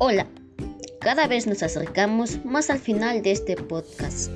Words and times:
Hola, 0.00 0.26
cada 1.00 1.28
vez 1.28 1.46
nos 1.46 1.62
acercamos 1.62 2.44
más 2.44 2.68
al 2.68 2.80
final 2.80 3.22
de 3.22 3.30
este 3.30 3.54
podcast. 3.54 4.28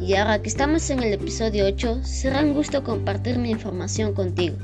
Y 0.00 0.14
ahora 0.14 0.40
que 0.40 0.48
estamos 0.48 0.88
en 0.88 1.02
el 1.02 1.12
episodio 1.12 1.66
8, 1.66 2.02
será 2.02 2.40
un 2.40 2.54
gusto 2.54 2.82
compartir 2.82 3.36
mi 3.36 3.50
información 3.50 4.14
contigo. 4.14 4.56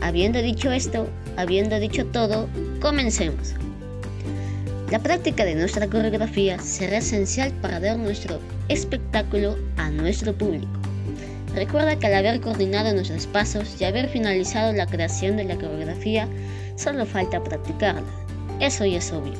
Habiendo 0.00 0.40
dicho 0.40 0.70
esto, 0.70 1.08
habiendo 1.36 1.80
dicho 1.80 2.06
todo, 2.06 2.48
comencemos. 2.80 3.54
La 4.92 5.00
práctica 5.00 5.44
de 5.44 5.56
nuestra 5.56 5.88
coreografía 5.88 6.60
será 6.60 6.98
esencial 6.98 7.50
para 7.60 7.80
dar 7.80 7.98
nuestro 7.98 8.38
espectáculo 8.68 9.56
a 9.78 9.90
nuestro 9.90 10.32
público. 10.32 10.78
Recuerda 11.56 11.98
que 11.98 12.06
al 12.06 12.14
haber 12.14 12.40
coordinado 12.40 12.94
nuestros 12.94 13.26
pasos 13.26 13.80
y 13.80 13.84
haber 13.84 14.08
finalizado 14.08 14.72
la 14.72 14.86
creación 14.86 15.36
de 15.36 15.44
la 15.44 15.56
coreografía, 15.56 16.28
solo 16.76 17.04
falta 17.04 17.42
practicarla. 17.42 18.23
Eso 18.60 18.84
ya 18.84 18.98
es 18.98 19.12
obvio. 19.12 19.34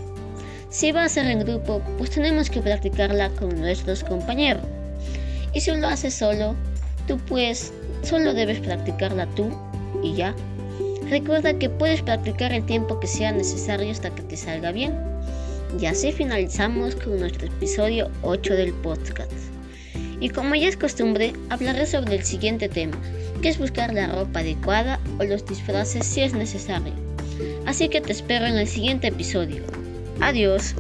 Si 0.71 0.91
va 0.91 1.05
a 1.05 1.09
ser 1.09 1.27
en 1.27 1.41
grupo, 1.41 1.81
pues 1.99 2.11
tenemos 2.11 2.51
que 2.51 2.61
practicarla 2.61 3.31
con 3.31 3.61
nuestros 3.61 4.03
compañeros. 4.03 4.65
Y 5.53 5.61
si 5.61 5.71
lo 5.71 5.87
haces 5.87 6.15
solo, 6.15 6.57
tú 7.07 7.17
pues 7.29 7.73
solo 8.03 8.35
debes 8.35 8.59
practicarla 8.59 9.27
tú 9.37 9.49
y 10.03 10.15
ya. 10.15 10.35
Recuerda 11.09 11.59
que 11.59 11.71
puedes 11.71 12.03
practicar 12.03 12.53
el 12.53 12.67
tiempo 12.67 12.99
que 12.99 13.07
sea 13.07 13.31
necesario 13.31 13.91
hasta 13.91 14.11
que 14.11 14.23
te 14.23 14.37
salga 14.37 14.73
bien. 14.73 14.95
Y 15.79 15.87
así 15.87 16.13
finalizamos 16.13 16.97
con 16.97 17.21
nuestro 17.21 17.47
episodio 17.47 18.11
8 18.23 18.55
del 18.55 18.73
podcast. 18.73 19.33
Y 20.21 20.29
como 20.31 20.55
ya 20.55 20.69
es 20.69 20.77
costumbre, 20.77 21.35
hablaré 21.51 21.87
sobre 21.87 22.17
el 22.17 22.25
siguiente 22.25 22.69
tema, 22.69 22.97
que 23.43 23.49
es 23.49 23.59
buscar 23.59 23.93
la 23.93 24.07
ropa 24.07 24.41
adecuada 24.41 24.99
o 25.21 25.25
los 25.25 25.45
disfraces 25.47 26.05
si 26.07 26.23
es 26.23 26.33
necesario. 26.33 27.14
Así 27.67 27.89
que 27.89 28.01
te 28.01 28.13
espero 28.13 28.47
en 28.47 28.59
el 28.59 28.69
siguiente 28.69 29.09
episodio. 29.09 29.63
Adiós. 30.21 30.75